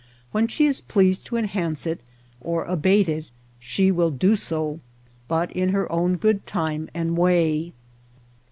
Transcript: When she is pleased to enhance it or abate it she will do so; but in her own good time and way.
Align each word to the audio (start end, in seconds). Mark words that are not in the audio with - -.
When 0.31 0.47
she 0.47 0.65
is 0.65 0.81
pleased 0.81 1.27
to 1.27 1.37
enhance 1.37 1.85
it 1.85 2.01
or 2.39 2.63
abate 2.65 3.07
it 3.07 3.29
she 3.59 3.91
will 3.91 4.09
do 4.09 4.35
so; 4.35 4.79
but 5.27 5.51
in 5.51 5.69
her 5.69 5.91
own 5.91 6.15
good 6.15 6.47
time 6.47 6.89
and 6.95 7.15
way. 7.15 7.73